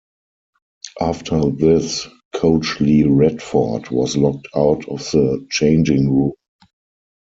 [0.99, 6.31] After this coach Lee Radford was locked out of the changing room.